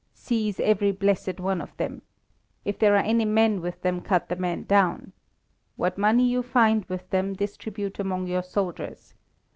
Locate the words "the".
4.29-4.35